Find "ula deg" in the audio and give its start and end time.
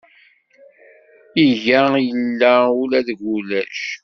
2.81-3.19